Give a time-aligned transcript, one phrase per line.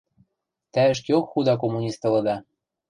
[0.73, 2.35] Тӓ ӹшкеок худа коммунист ылыда.